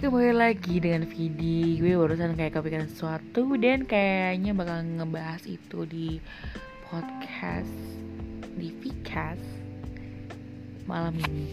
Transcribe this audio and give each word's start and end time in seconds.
kembali 0.00 0.32
lagi 0.32 0.80
dengan 0.80 1.04
Vidi 1.04 1.76
Gue 1.76 1.92
barusan 1.92 2.32
kayak 2.32 2.56
kepikiran 2.56 2.88
sesuatu 2.88 3.44
Dan 3.60 3.84
kayaknya 3.84 4.56
bakal 4.56 4.80
ngebahas 4.80 5.44
itu 5.44 5.84
di 5.84 6.16
podcast 6.88 7.68
Di 8.56 8.72
Vcast 8.80 9.44
Malam 10.88 11.20
ini 11.20 11.46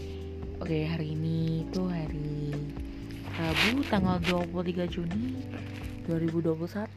Oke 0.64 0.88
hari 0.88 1.12
ini 1.12 1.68
tuh 1.76 1.92
hari 1.92 2.56
Rabu 3.36 3.84
tanggal 3.84 4.16
23 4.48 4.96
Juni 4.96 5.44
2021 6.08 6.88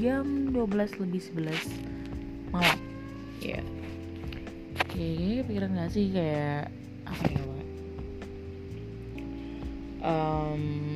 jam 0.00 0.24
12 0.56 1.04
lebih 1.04 1.20
11 1.20 2.48
malam 2.48 2.80
Ya 3.44 3.60
yeah. 3.60 3.64
Oke, 4.80 5.44
pikiran 5.44 5.76
gak 5.76 5.92
sih 5.92 6.08
kayak 6.16 6.72
apa 7.04 7.24
ya? 7.28 7.44
Um, 10.04 10.93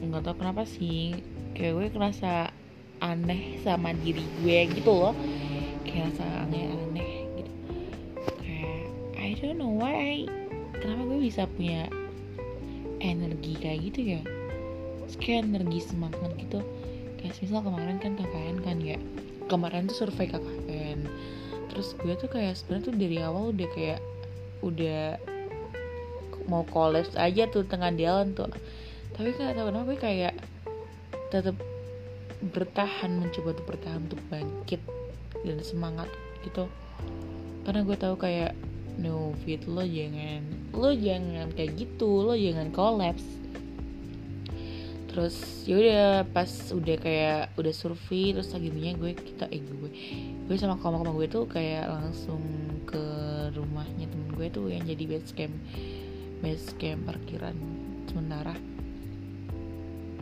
nggak 0.00 0.22
tau 0.24 0.36
kenapa 0.36 0.64
sih 0.64 1.12
kayak 1.52 1.72
gue 1.76 1.86
kerasa 1.92 2.48
aneh 3.00 3.60
sama 3.64 3.92
diri 3.96 4.24
gue 4.40 4.58
gitu 4.76 4.92
loh. 4.92 5.14
Kayak 5.84 6.12
rasa 6.12 6.24
aneh-aneh 6.46 7.12
gitu. 7.36 7.52
Kayak 8.44 8.84
I 9.16 9.36
don't 9.40 9.56
know 9.56 9.72
why 9.72 10.24
kenapa 10.80 11.02
gue 11.08 11.20
bisa 11.20 11.44
punya 11.56 11.88
energi 13.00 13.56
kayak 13.60 13.78
gitu 13.92 14.00
ya? 14.16 14.22
Kayak 15.20 15.48
energi 15.52 15.80
semangat 15.84 16.32
gitu. 16.36 16.60
Kayak 17.20 17.36
misal 17.40 17.60
kemarin 17.64 17.96
kan 18.00 18.12
KKN 18.16 18.56
kan 18.64 18.76
ya. 18.80 18.96
Kemarin 19.48 19.88
tuh 19.88 20.06
survei 20.06 20.28
KKN. 20.28 21.08
Terus 21.72 21.96
gue 22.00 22.14
tuh 22.16 22.28
kayak 22.28 22.56
sebenarnya 22.56 22.84
tuh 22.88 22.94
dari 22.96 23.18
awal 23.20 23.52
udah 23.52 23.68
kayak 23.72 24.00
udah 24.60 25.16
mau 26.48 26.66
collapse 26.68 27.14
aja 27.16 27.46
tuh 27.48 27.64
tengah 27.64 27.94
jalan 27.94 28.34
tuh 28.34 28.50
tapi 29.20 29.36
gak 29.36 29.52
tau 29.52 29.68
kenapa 29.68 29.84
gue 29.84 30.00
kayak 30.00 30.34
tetap 31.28 31.52
bertahan 32.40 33.20
mencoba 33.20 33.52
untuk 33.52 33.66
bertahan 33.68 34.00
untuk 34.08 34.16
bangkit 34.32 34.80
dan 35.44 35.60
semangat 35.60 36.08
gitu. 36.40 36.64
Karena 37.68 37.84
gue 37.84 37.96
tahu 38.00 38.16
kayak 38.16 38.56
no 38.96 39.36
fit 39.44 39.60
lo 39.68 39.84
jangan 39.84 40.40
lo 40.72 40.96
jangan 40.96 41.52
kayak 41.52 41.76
gitu 41.76 42.24
lo 42.24 42.32
jangan 42.32 42.72
collapse. 42.72 43.28
Terus 45.12 45.68
yaudah 45.68 46.24
pas 46.32 46.48
udah 46.72 46.96
kayak 46.96 47.52
udah 47.60 47.74
survei 47.76 48.32
terus 48.32 48.56
lagi 48.56 48.72
gue 48.72 49.12
kita 49.20 49.52
eh 49.52 49.60
gue 49.60 49.90
gue 50.48 50.56
sama 50.56 50.80
kawan-kawan 50.80 51.20
gue 51.20 51.28
tuh 51.28 51.44
kayak 51.44 51.92
langsung 51.92 52.40
ke 52.88 53.04
rumahnya 53.52 54.08
temen 54.08 54.32
gue 54.32 54.48
tuh 54.48 54.72
yang 54.72 54.88
jadi 54.88 55.04
base 55.04 55.36
camp 55.36 55.52
base 56.40 56.72
camp 56.80 57.04
parkiran 57.04 57.52
sementara 58.08 58.79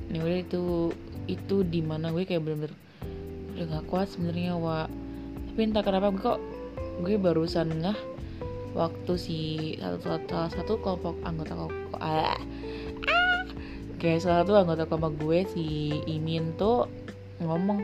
ini 0.09 0.19
udah 0.21 0.39
itu 0.41 0.63
itu 1.29 1.57
di 1.65 1.81
mana 1.85 2.09
gue 2.11 2.25
kayak 2.25 2.41
bener-bener 2.41 2.73
udah 3.55 3.65
gak 3.79 3.87
kuat 3.91 4.07
sebenarnya 4.09 4.57
wa. 4.57 4.89
Tapi 5.53 5.61
entah 5.67 5.85
kenapa 5.85 6.15
gue 6.15 6.23
kok 6.23 6.41
gue 7.05 7.17
barusan 7.21 7.69
ngah 7.83 7.99
waktu 8.77 9.13
si 9.19 9.39
satu 9.81 10.29
salah 10.29 10.51
satu 10.53 10.79
kelompok 10.79 11.19
anggota 11.27 11.57
kelompok 11.57 11.99
ah, 11.99 12.39
kayak 13.99 14.23
salah 14.23 14.47
satu 14.47 14.55
anggota 14.55 14.87
kelompok 14.87 15.15
gue 15.19 15.39
si 15.51 15.67
Imin 16.07 16.55
tuh 16.55 16.87
ngomong 17.43 17.83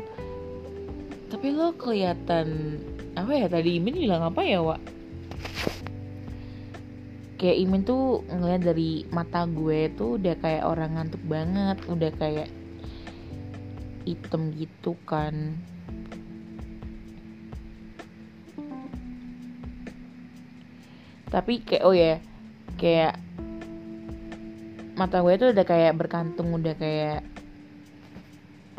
tapi 1.31 1.51
lo 1.51 1.75
kelihatan 1.75 2.79
apa 3.19 3.33
ya 3.35 3.47
tadi 3.51 3.83
Imin 3.83 3.99
bilang 3.99 4.23
apa 4.23 4.43
ya 4.47 4.63
Wak 4.63 4.94
kayak 7.45 7.61
Imin 7.61 7.85
tuh 7.85 8.25
ngeliat 8.25 8.65
dari 8.65 9.05
mata 9.13 9.45
gue 9.45 9.93
tuh 9.93 10.17
udah 10.17 10.33
kayak 10.41 10.65
orang 10.65 10.97
ngantuk 10.97 11.21
banget 11.29 11.77
udah 11.93 12.09
kayak 12.17 12.49
hitam 14.09 14.49
gitu 14.57 14.97
kan. 15.05 15.53
Tapi 21.29 21.61
kayak 21.69 21.85
oh 21.85 21.93
ya 21.93 22.17
kayak 22.81 23.21
mata 24.97 25.21
gue 25.21 25.37
tuh 25.37 25.53
udah 25.53 25.67
kayak 25.69 26.01
berkantung 26.01 26.49
udah 26.49 26.73
kayak 26.81 27.29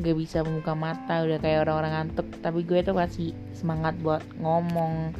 gak 0.02 0.18
bisa 0.18 0.42
membuka 0.42 0.74
mata 0.74 1.22
udah 1.22 1.38
kayak 1.38 1.70
orang-orang 1.70 1.94
ngantuk. 2.02 2.34
Tapi 2.42 2.66
gue 2.66 2.82
tuh 2.82 2.98
masih 2.98 3.38
semangat 3.54 3.94
buat 4.02 4.26
ngomong. 4.42 5.14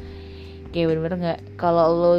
Kayak 0.74 0.98
bener-bener 0.98 1.18
nggak 1.22 1.40
kalau 1.54 1.86
lo 1.94 2.14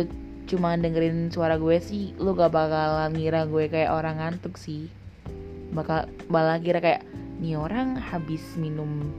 cuma 0.48 0.80
dengerin 0.80 1.28
suara 1.28 1.60
gue 1.60 1.76
sih 1.84 2.16
lo 2.16 2.32
gak 2.32 2.56
bakalan 2.56 3.12
ngira 3.12 3.44
gue 3.46 3.68
kayak 3.68 3.92
orang 3.92 4.24
ngantuk 4.24 4.56
sih. 4.56 4.88
Bakal 5.76 6.08
malah 6.32 6.58
kira 6.64 6.80
kayak 6.80 7.04
nih 7.44 7.60
orang 7.60 8.00
habis 8.00 8.42
minum 8.56 9.12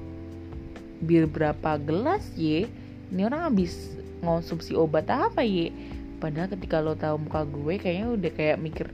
bir 1.04 1.28
berapa 1.28 1.76
gelas 1.84 2.24
ye? 2.34 2.64
Nih 3.12 3.28
orang 3.28 3.52
habis 3.52 4.00
ngonsumsi 4.24 4.72
obat 4.72 5.12
apa 5.12 5.44
ye? 5.44 5.70
Padahal 6.18 6.50
ketika 6.50 6.80
lo 6.80 6.96
tahu 6.96 7.28
muka 7.28 7.44
gue 7.44 7.74
kayaknya 7.76 8.08
udah 8.08 8.32
kayak 8.32 8.58
mikir 8.58 8.88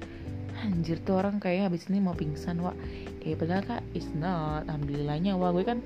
anjir 0.60 0.98
tuh 1.06 1.22
orang 1.22 1.38
kayak 1.38 1.70
habis 1.70 1.86
ini 1.86 2.02
mau 2.02 2.18
pingsan 2.18 2.58
wak. 2.60 2.74
Kayak 3.22 3.46
padahal 3.46 3.62
kak 3.64 3.82
is 3.94 4.10
not. 4.18 4.66
Alhamdulillahnya 4.66 5.38
wah 5.38 5.54
gue 5.54 5.64
kan 5.64 5.78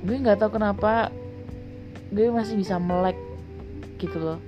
gue 0.00 0.16
nggak 0.16 0.40
tahu 0.40 0.56
kenapa 0.56 1.12
gue 2.10 2.32
masih 2.32 2.56
bisa 2.56 2.80
melek 2.80 3.14
gitu 4.00 4.16
loh 4.16 4.40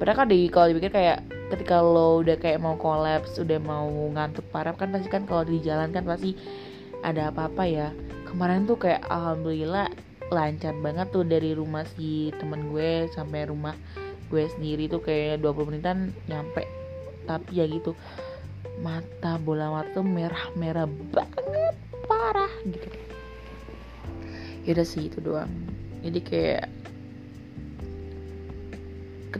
padahal 0.00 0.24
kan 0.24 0.28
di 0.32 0.48
kalau 0.48 0.72
dipikir 0.72 0.96
kayak 0.96 1.20
ketika 1.52 1.84
lo 1.84 2.24
udah 2.24 2.40
kayak 2.40 2.56
mau 2.64 2.80
kolaps 2.80 3.36
udah 3.36 3.60
mau 3.60 3.86
ngantuk 4.16 4.48
parah 4.48 4.72
kan 4.72 4.88
pasti 4.88 5.12
kan 5.12 5.28
kalau 5.28 5.44
di 5.44 5.60
jalan 5.60 5.92
kan 5.92 6.08
pasti 6.08 6.32
ada 7.04 7.28
apa-apa 7.28 7.64
ya. 7.68 7.88
Kemarin 8.24 8.64
tuh 8.64 8.80
kayak 8.80 9.04
alhamdulillah 9.12 9.92
lancar 10.32 10.72
banget 10.80 11.10
tuh 11.10 11.26
dari 11.26 11.52
rumah 11.52 11.84
si 11.98 12.32
temen 12.38 12.72
gue 12.72 13.10
sampai 13.12 13.50
rumah 13.50 13.76
gue 14.30 14.46
sendiri 14.56 14.86
tuh 14.86 15.02
kayak 15.04 15.42
20 15.44 15.68
menitan 15.68 16.14
nyampe. 16.30 16.64
Tapi 17.28 17.60
ya 17.60 17.68
gitu 17.68 17.92
mata 18.80 19.36
bola 19.36 19.68
mata 19.68 20.00
tuh 20.00 20.06
merah-merah 20.06 20.88
banget 21.12 21.76
parah 22.08 22.52
gitu. 22.64 22.88
Ya 24.64 24.78
udah 24.78 24.86
sih 24.86 25.10
itu 25.10 25.18
doang. 25.20 25.50
Jadi 26.00 26.20
kayak 26.24 26.64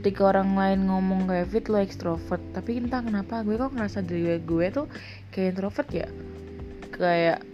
ketika 0.00 0.33
orang 0.33 0.56
lain 0.56 0.88
ngomong 0.88 1.28
kayak 1.28 1.53
fit 1.53 1.69
lo 1.69 1.77
ekstrovert. 1.77 2.41
Tapi 2.56 2.81
entah 2.81 3.05
kenapa 3.05 3.44
gue 3.44 3.61
kok 3.61 3.77
ngerasa 3.77 4.00
diri 4.00 4.41
gue 4.41 4.66
tuh 4.72 4.88
kayak 5.28 5.61
introvert 5.61 5.88
ya. 5.93 6.09
Kayak 6.97 7.44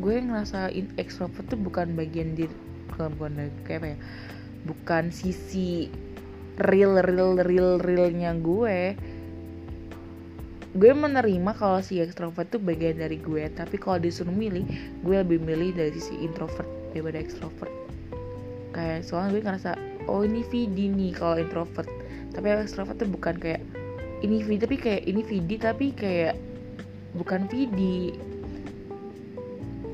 gue 0.00 0.14
ngerasa 0.16 0.72
ekstrovert 0.96 1.44
tuh 1.52 1.60
bukan 1.60 1.92
bagian 1.92 2.32
diri 2.32 2.56
bukan 2.88 3.12
bukan 3.18 3.32
kayak 3.66 3.78
apa 3.82 3.88
ya 3.94 3.98
bukan 4.64 5.04
sisi 5.10 5.90
real 6.56 6.96
real 7.04 7.36
real 7.36 7.76
realnya 7.76 8.32
gue. 8.32 8.96
Gue 10.74 10.90
menerima 10.90 11.54
kalau 11.54 11.78
si 11.84 12.02
ekstrovert 12.02 12.50
tuh 12.50 12.64
bagian 12.64 12.98
dari 12.98 13.20
gue 13.20 13.46
tapi 13.52 13.76
kalau 13.76 14.00
disuruh 14.00 14.32
milih 14.32 14.64
gue 15.04 15.16
lebih 15.20 15.38
milih 15.38 15.76
dari 15.76 15.92
sisi 15.94 16.16
introvert 16.24 16.66
daripada 16.96 17.20
ekstrovert. 17.20 17.70
Kayak 18.72 19.06
soalnya 19.06 19.30
gue 19.36 19.42
ngerasa 19.44 19.93
oh 20.10 20.24
ini 20.24 20.44
Vidi 20.46 20.90
nih 20.90 21.12
kalau 21.16 21.40
introvert. 21.40 21.88
Tapi 22.34 22.46
ekstrovert 22.50 22.98
tuh 22.98 23.08
bukan 23.08 23.38
kayak 23.38 23.62
ini 24.24 24.40
Vidi 24.40 24.64
tapi 24.64 24.76
kayak 24.80 25.02
ini 25.04 25.20
Vidi 25.20 25.56
tapi 25.60 25.92
kayak 25.92 26.34
bukan 27.14 27.46
Vidi 27.46 28.16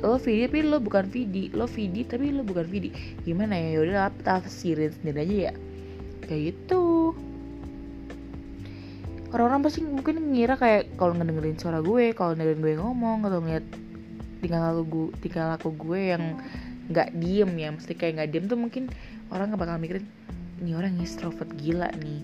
lo 0.01 0.17
Vidi 0.17 0.49
tapi 0.49 0.65
lo 0.65 0.81
bukan 0.81 1.05
Vidi 1.13 1.53
lo 1.53 1.69
Vidi 1.69 2.09
tapi 2.09 2.33
lo 2.33 2.41
bukan 2.41 2.65
Vidi 2.65 2.89
gimana 3.27 3.59
ya? 3.59 3.77
Yaudah 3.77 4.09
tafsirin 4.25 4.95
sendiri 4.97 5.19
aja 5.21 5.37
ya. 5.51 5.53
Kayak 6.25 6.41
gitu. 6.57 7.13
Orang-orang 9.31 9.63
pasti 9.63 9.85
mungkin 9.85 10.35
ngira 10.35 10.59
kayak 10.59 10.97
kalau 10.99 11.15
ngedengerin 11.15 11.61
suara 11.61 11.79
gue 11.85 12.17
kalau 12.17 12.35
dengerin 12.35 12.65
gue 12.65 12.75
ngomong 12.81 13.29
atau 13.29 13.39
ngeliat 13.45 13.67
tinggal 14.41 14.73
laku 14.73 14.83
gue 14.89 15.07
tinggal 15.21 15.55
laku 15.55 15.71
gue 15.77 16.01
yang 16.17 16.41
nggak 16.91 17.09
diem 17.21 17.53
ya. 17.61 17.69
Mesti 17.71 17.93
kayak 17.93 18.13
nggak 18.19 18.31
diem 18.33 18.45
tuh 18.49 18.59
mungkin 18.59 18.85
orang 19.31 19.55
nggak 19.55 19.63
bakal 19.63 19.77
mikirin 19.79 20.07
ini 20.61 20.77
orang 20.77 21.01
extrovert 21.01 21.49
gila 21.57 21.89
nih. 22.03 22.21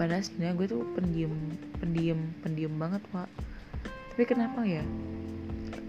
Padahal 0.00 0.24
sebenarnya 0.24 0.54
gue 0.56 0.66
tuh 0.70 0.82
pendiam 0.96 1.34
pendiam 1.76 2.20
pendiam 2.40 2.72
banget 2.80 3.04
pak 3.12 3.28
tapi 4.10 4.36
kenapa 4.36 4.60
ya? 4.68 4.84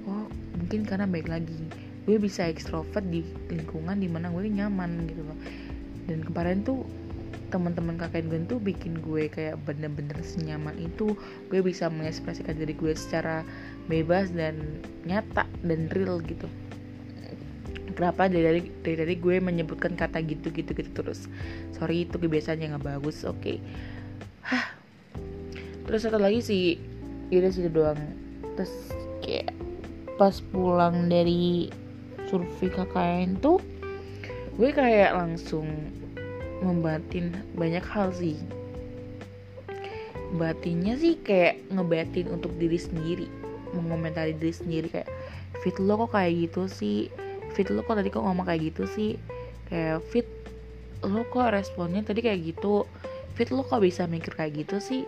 Oh 0.07 0.23
mungkin 0.55 0.87
karena 0.87 1.03
baik 1.03 1.27
lagi. 1.27 1.67
Gue 2.07 2.15
bisa 2.15 2.47
extrovert 2.47 3.03
di 3.11 3.27
lingkungan 3.51 3.99
di 3.99 4.07
mana 4.07 4.31
gue 4.31 4.47
nyaman 4.47 5.09
gitu 5.09 5.21
loh. 5.25 5.37
Dan 6.07 6.23
kemarin 6.23 6.63
tuh 6.63 6.87
teman-teman 7.51 7.99
kakak 7.99 8.31
gue 8.31 8.39
tuh 8.47 8.55
bikin 8.63 9.03
gue 9.03 9.27
kayak 9.27 9.59
bener-bener 9.67 10.15
senyaman 10.23 10.79
itu. 10.79 11.11
Gue 11.51 11.59
bisa 11.59 11.91
mengekspresikan 11.91 12.55
diri 12.55 12.71
gue 12.71 12.95
secara 12.95 13.43
bebas 13.91 14.31
dan 14.31 14.79
nyata 15.03 15.43
dan 15.67 15.91
real 15.91 16.23
gitu 16.23 16.47
kenapa 17.93 18.27
dari 18.27 18.43
dari 18.43 18.61
dari, 18.83 18.95
dari 19.03 19.15
gue 19.19 19.35
menyebutkan 19.39 19.93
kata 19.95 20.19
gitu 20.23 20.49
gitu 20.51 20.71
gitu 20.73 20.91
terus? 20.91 21.27
Sorry 21.75 22.07
itu 22.07 22.17
kebiasaannya 22.17 22.75
nggak 22.75 22.85
bagus 22.85 23.23
oke. 23.23 23.39
Okay. 23.41 23.57
terus 25.85 26.07
satu 26.07 26.17
lagi 26.17 26.41
sih 26.41 26.63
ini 27.29 27.47
sih 27.51 27.67
doang. 27.69 27.99
Terus 28.57 28.73
kayak 29.23 29.53
pas 30.15 30.37
pulang 30.53 31.09
dari 31.09 31.69
survei 32.29 32.69
KKN 32.71 33.41
tuh 33.41 33.59
gue 34.55 34.69
kayak 34.69 35.15
langsung 35.15 35.65
membatin 36.61 37.33
banyak 37.55 37.83
hal 37.85 38.13
sih. 38.13 38.37
Batinnya 40.37 40.95
sih 40.95 41.19
kayak 41.19 41.59
ngebatin 41.73 42.31
untuk 42.31 42.55
diri 42.55 42.79
sendiri 42.79 43.41
mengomentari 43.75 44.35
diri 44.35 44.53
sendiri 44.53 44.87
kayak 44.91 45.09
fit 45.63 45.75
lo 45.79 46.05
kok 46.05 46.15
kayak 46.15 46.49
gitu 46.49 46.67
sih 46.67 46.97
fit 47.51 47.67
lo 47.69 47.83
kok 47.83 47.99
tadi 47.99 48.09
kok 48.09 48.23
ngomong 48.23 48.47
kayak 48.47 48.71
gitu 48.71 48.83
sih? 48.87 49.19
Kayak 49.67 50.03
fit 50.07 50.27
lo 51.03 51.25
kok 51.27 51.51
responnya 51.51 52.01
tadi 52.05 52.23
kayak 52.23 52.39
gitu? 52.55 52.87
Fit 53.35 53.49
lo 53.51 53.63
kok 53.63 53.83
bisa 53.83 54.07
mikir 54.07 54.33
kayak 54.35 54.65
gitu 54.65 54.77
sih? 54.79 55.03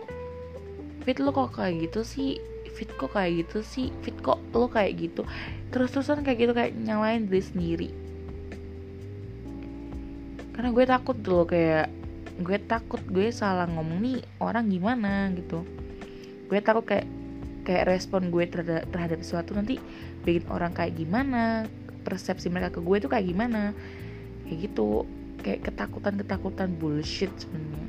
Fit 1.04 1.20
lo 1.20 1.32
kok 1.32 1.56
kayak 1.56 1.90
gitu 1.90 2.04
sih? 2.04 2.40
Fit 2.74 2.90
kok 2.96 3.14
kayak 3.14 3.44
gitu 3.44 3.62
sih? 3.62 3.92
Fit 4.02 4.16
kok 4.20 4.40
lo 4.52 4.66
kayak 4.68 4.92
gitu? 4.98 5.22
Terus-terusan 5.70 6.24
kayak 6.24 6.38
gitu 6.38 6.52
kayak 6.52 6.72
nyalain 6.74 7.28
diri 7.28 7.42
sendiri. 7.42 7.88
Karena 10.54 10.70
gue 10.70 10.84
takut 10.86 11.16
tuh 11.18 11.44
kayak 11.50 11.90
gue 12.34 12.58
takut 12.66 13.02
gue 13.10 13.30
salah 13.30 13.66
ngomong 13.70 13.98
nih 14.02 14.18
orang 14.42 14.66
gimana 14.70 15.30
gitu. 15.34 15.62
Gue 16.50 16.58
takut 16.62 16.86
kayak 16.86 17.06
kayak 17.64 17.88
respon 17.88 18.28
gue 18.28 18.44
terhadap, 18.44 18.86
terhadap 18.92 19.18
sesuatu 19.24 19.56
nanti 19.56 19.80
bikin 20.22 20.44
orang 20.52 20.76
kayak 20.76 20.94
gimana 21.00 21.64
persepsi 22.04 22.52
mereka 22.52 22.76
ke 22.76 22.80
gue 22.84 22.96
tuh 23.00 23.10
kayak 23.10 23.26
gimana? 23.26 23.72
Kayak 24.44 24.70
gitu. 24.70 25.08
Kayak 25.40 25.72
ketakutan 25.72 26.14
ketakutan 26.20 26.68
bullshit 26.76 27.32
sebenarnya. 27.40 27.88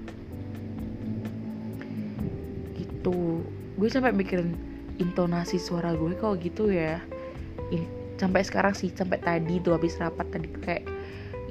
Gitu. 2.80 3.44
Gue 3.76 3.88
sampai 3.92 4.16
mikirin 4.16 4.56
intonasi 4.98 5.60
suara 5.60 5.92
gue 5.94 6.16
kok 6.16 6.40
gitu 6.40 6.72
ya. 6.72 7.04
Ini 7.72 7.86
sampai 8.16 8.48
sekarang 8.48 8.72
sih 8.72 8.92
sampai 8.96 9.20
tadi 9.20 9.60
tuh 9.60 9.76
habis 9.76 10.00
rapat 10.00 10.28
tadi 10.32 10.48
kayak 10.64 10.88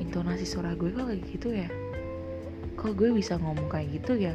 intonasi 0.00 0.49
suara 0.49 0.72
gue 0.72 0.88
kok 0.93 1.08
kayak 1.08 1.22
gitu 1.28 1.49
ya. 1.52 1.69
Kok 2.81 2.96
gue 2.96 3.12
bisa 3.12 3.37
ngomong 3.37 3.69
kayak 3.69 4.00
gitu 4.00 4.17
ya? 4.17 4.34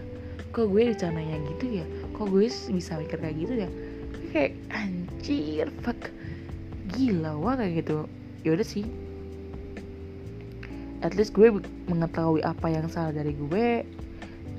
Kok 0.53 0.73
gue 0.73 0.89
bercandanya 0.89 1.37
gitu 1.57 1.81
ya? 1.81 1.85
Kok 2.17 2.25
gue 2.33 2.49
bisa 2.49 2.97
mikir 2.97 3.17
kayak 3.21 3.37
gitu 3.37 3.53
ya? 3.65 3.69
Kayak 4.33 4.53
anjir 4.73 5.67
fuck. 5.85 6.09
Gila 6.97 7.37
wah 7.37 7.53
kayak 7.53 7.85
gitu 7.85 8.09
ya 8.43 8.55
udah 8.55 8.67
sih. 8.67 8.85
At 10.99 11.15
least 11.15 11.31
gue 11.31 11.47
mengetahui 11.87 12.43
apa 12.43 12.67
yang 12.67 12.91
salah 12.91 13.15
dari 13.15 13.31
gue 13.31 13.87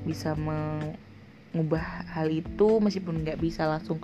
bisa 0.09 0.33
mengubah 0.33 2.09
hal 2.09 2.33
itu 2.33 2.81
meskipun 2.81 3.21
nggak 3.21 3.37
bisa 3.37 3.69
langsung 3.69 4.01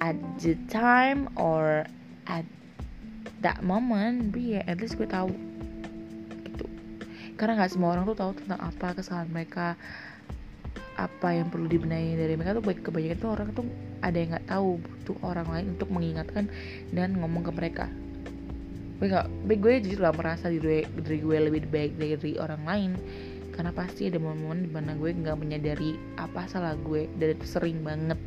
at 0.00 0.16
the 0.40 0.56
time 0.72 1.28
or 1.36 1.84
at 2.24 2.44
that 3.44 3.60
moment 3.60 4.32
but 4.32 4.40
yeah, 4.40 4.64
at 4.64 4.80
least 4.80 4.96
gue 4.96 5.08
tahu. 5.08 5.28
Gitu. 6.48 6.64
Karena 7.36 7.60
nggak 7.60 7.76
semua 7.76 7.92
orang 7.96 8.08
tuh 8.08 8.16
tahu 8.16 8.32
tentang 8.40 8.60
apa 8.60 8.96
kesalahan 8.96 9.28
mereka 9.28 9.76
apa 10.96 11.28
yang 11.28 11.52
perlu 11.52 11.68
dibenahi 11.68 12.16
dari 12.16 12.32
mereka 12.40 12.56
tuh 12.56 12.64
baik. 12.64 12.80
Kebanyakan 12.80 13.18
tuh 13.20 13.30
orang 13.30 13.48
tuh 13.52 13.66
ada 14.00 14.16
yang 14.16 14.32
nggak 14.32 14.48
tahu 14.48 14.80
butuh 14.80 15.16
orang 15.20 15.48
lain 15.52 15.66
untuk 15.76 15.88
mengingatkan 15.92 16.48
dan 16.96 17.12
ngomong 17.20 17.44
ke 17.44 17.52
mereka 17.52 17.84
gue 18.96 19.06
nggak 19.12 19.28
gue 19.60 19.72
jujur 19.84 20.00
gak 20.08 20.16
merasa 20.16 20.48
diri, 20.48 20.88
diri 20.88 21.18
gue 21.20 21.36
lebih 21.36 21.68
baik 21.68 22.00
dari 22.00 22.40
orang 22.40 22.62
lain. 22.64 22.92
Karena 23.56 23.72
pasti 23.72 24.12
ada 24.12 24.20
momen-momen 24.20 24.68
di 24.68 24.70
mana 24.72 24.92
gue 24.92 25.16
nggak 25.16 25.36
menyadari 25.40 25.96
apa 26.20 26.44
salah 26.44 26.76
gue 26.76 27.08
dan 27.16 27.36
itu 27.36 27.46
sering 27.48 27.80
banget. 27.80 28.20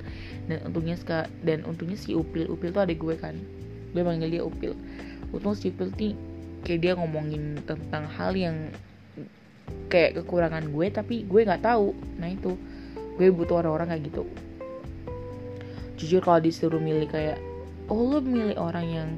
Dan 0.50 0.66
untungnya 0.66 0.98
ska, 0.98 1.30
dan 1.46 1.62
untungnya 1.70 1.98
si 1.98 2.18
upil 2.18 2.50
upil 2.50 2.74
tuh 2.74 2.82
ada 2.86 2.94
gue 2.94 3.16
kan. 3.18 3.38
Gue 3.94 4.02
manggil 4.02 4.30
dia 4.30 4.44
upil. 4.46 4.74
Untung 5.30 5.54
si 5.54 5.70
upil 5.70 5.94
nih 5.94 6.18
kayak 6.66 6.80
dia 6.82 6.94
ngomongin 6.98 7.62
tentang 7.70 8.10
hal 8.10 8.34
yang 8.34 8.74
kayak 9.90 10.18
kekurangan 10.18 10.66
gue 10.74 10.88
tapi 10.90 11.30
gue 11.30 11.42
nggak 11.46 11.62
tahu. 11.62 11.94
Nah 12.18 12.30
itu. 12.34 12.58
Gue 13.22 13.30
butuh 13.30 13.62
orang-orang 13.62 13.94
kayak 13.94 14.04
gitu. 14.10 14.24
Jujur 16.00 16.22
kalau 16.24 16.40
disuruh 16.42 16.80
milih 16.82 17.12
kayak 17.12 17.38
oh 17.90 18.18
lo 18.18 18.18
milih 18.24 18.56
orang 18.56 18.86
yang 18.88 19.10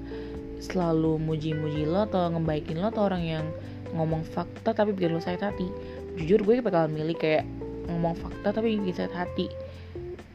selalu 0.62 1.18
muji-muji 1.18 1.90
lo 1.90 2.06
atau 2.06 2.30
ngebaikin 2.30 2.78
lo 2.78 2.94
atau 2.94 3.10
orang 3.10 3.24
yang 3.26 3.46
ngomong 3.98 4.22
fakta 4.24 4.72
tapi 4.72 4.94
bikin 4.94 5.18
lo 5.18 5.20
sakit 5.20 5.42
hati. 5.42 5.68
Jujur 6.22 6.46
gue 6.46 6.62
bakal 6.62 6.88
milih 6.88 7.18
kayak 7.18 7.44
ngomong 7.90 8.14
fakta 8.14 8.54
tapi 8.54 8.78
bikin 8.78 8.96
sakit 8.96 9.16
hati. 9.18 9.48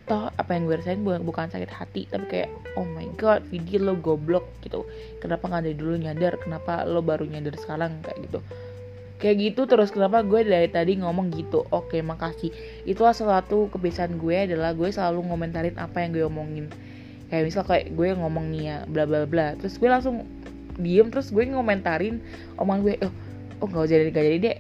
Toh 0.06 0.30
apa 0.30 0.50
yang 0.54 0.70
gue 0.70 0.78
rasain 0.78 1.02
bukan, 1.02 1.50
sakit 1.50 1.70
hati 1.70 2.06
tapi 2.10 2.26
kayak 2.26 2.50
oh 2.78 2.86
my 2.86 3.06
god 3.14 3.42
video 3.46 3.86
lo 3.86 3.94
goblok 3.96 4.44
gitu. 4.66 4.82
Kenapa 5.22 5.46
nggak 5.46 5.62
dari 5.62 5.76
dulu 5.78 5.94
nyadar? 5.98 6.34
Kenapa 6.42 6.82
lo 6.82 7.00
baru 7.00 7.26
nyadar 7.26 7.54
sekarang? 7.54 8.02
Kayak 8.02 8.18
gitu. 8.26 8.38
Kayak 9.16 9.36
gitu 9.40 9.62
terus 9.64 9.88
kenapa 9.94 10.20
gue 10.20 10.44
dari 10.44 10.68
tadi 10.68 11.00
ngomong 11.00 11.32
gitu? 11.32 11.64
Oke 11.70 12.02
makasih. 12.04 12.52
Itu 12.84 13.08
salah 13.14 13.40
satu 13.40 13.72
kebiasaan 13.72 14.18
gue 14.20 14.36
adalah 14.50 14.76
gue 14.76 14.90
selalu 14.92 15.26
ngomentarin 15.32 15.78
apa 15.80 16.04
yang 16.04 16.10
gue 16.12 16.24
omongin 16.26 16.66
kayak 17.26 17.44
misal 17.50 17.62
kayak 17.66 17.90
gue 17.94 18.08
ngomong 18.14 18.54
nih 18.54 18.62
ya 18.70 18.76
bla 18.86 19.04
bla 19.04 19.26
bla. 19.26 19.58
Terus 19.58 19.78
gue 19.78 19.88
langsung 19.90 20.26
diem 20.76 21.08
terus 21.08 21.32
gue 21.32 21.42
ngomentarin 21.48 22.20
omongan 22.60 22.80
gue 22.84 22.94
oh 23.02 23.12
oh 23.64 23.66
nggak 23.66 23.88
jadi 23.88 24.10
nggak 24.12 24.26
jadi 24.26 24.38
deh. 24.38 24.56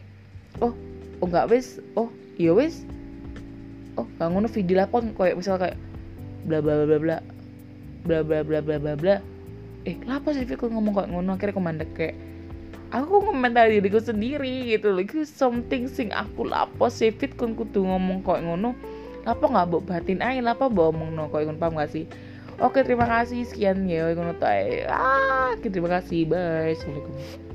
Oh 0.64 0.72
oh 1.22 1.26
nggak 1.26 1.46
wes 1.52 1.78
oh 1.94 2.08
iya 2.40 2.52
wes 2.56 2.84
oh 3.96 4.04
gak 4.20 4.28
ngono 4.28 4.48
video 4.48 4.76
lakon 4.80 5.12
kayak 5.16 5.36
misal 5.40 5.56
kayak 5.56 5.76
bla 6.48 6.58
bla 6.60 6.84
bla 6.84 6.98
bla. 6.98 7.18
Bla 8.06 8.22
bla 8.22 8.40
bla 8.46 8.58
bla 8.62 8.76
bla 8.78 8.94
bla. 8.94 9.16
Eh 9.86 9.94
kenapa 9.98 10.34
sih 10.34 10.46
Fikul 10.46 10.70
ngomong 10.74 10.94
kayak 10.94 11.10
ngono? 11.10 11.30
Akhirnya 11.34 11.54
komandek 11.54 11.90
kayak 11.94 12.16
aku 12.94 13.30
komentar 13.30 13.66
diriku 13.66 13.98
sendiri 13.98 14.70
gitu 14.70 14.94
loh. 14.94 15.02
Itu 15.02 15.26
something 15.26 15.90
sing 15.90 16.10
aku 16.14 16.46
lapo 16.46 16.86
sih 16.86 17.10
fit 17.14 17.34
kon 17.34 17.54
kudu 17.58 17.82
ngomong 17.82 18.22
kayak 18.22 18.46
ngono? 18.46 18.74
Lapo 19.26 19.50
nggak 19.50 19.66
bawa 19.74 19.82
batin 19.82 20.22
aja 20.22 20.38
lapo 20.38 20.70
bawa 20.70 20.94
ngomong 20.94 21.10
no 21.18 21.24
kayak 21.34 21.50
ngono 21.50 21.58
paham 21.58 21.82
gak 21.82 21.90
sih 21.90 22.06
oke 22.60 22.80
terima 22.84 23.06
kasih. 23.08 23.44
Sekian 23.44 23.84
ya 23.88 24.12
ah 24.90 25.52
terima 25.60 26.00
kasih. 26.00 26.28
Bye. 26.28 26.76
Assalamualaikum 26.76 27.45